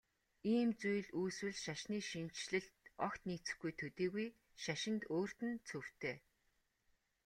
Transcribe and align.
Ийм 0.55 0.69
зүйл 0.79 1.07
үүсвэл 1.19 1.57
шашны 1.65 1.97
шинэчлэлд 2.11 2.73
огт 3.05 3.21
нийцэхгүй 3.27 3.71
төдийгүй 3.79 4.27
шашинд 4.63 5.01
өөрт 5.15 5.37
нь 5.47 5.61
цөвтэй. 5.67 6.17